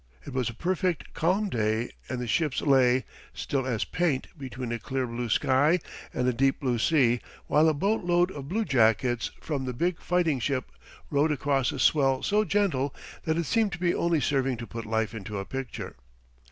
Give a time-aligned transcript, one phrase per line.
[0.25, 3.05] It was a perfect, calm day, and the ships lay,
[3.35, 5.77] still as paint between a clear blue sky
[6.11, 10.39] and a deep blue sea while a boat load of bluejackets from the big fighting
[10.39, 10.71] ship
[11.11, 12.95] rowed across a swell so gentle
[13.25, 15.95] that it seemed to be only serving to put life into a picture.